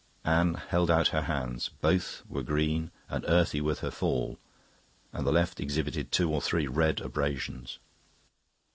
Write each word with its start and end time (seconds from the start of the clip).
Anne 0.25 0.55
held 0.55 0.89
out 0.89 1.09
her 1.09 1.21
hands; 1.21 1.69
both 1.79 2.23
were 2.27 2.41
green 2.41 2.89
and 3.07 3.23
earthy 3.27 3.61
with 3.61 3.81
her 3.81 3.91
fall, 3.91 4.39
and 5.13 5.27
the 5.27 5.31
left 5.31 5.59
exhibited 5.59 6.11
two 6.11 6.33
or 6.33 6.41
three 6.41 6.65
red 6.65 6.99
abrasions. 7.01 7.77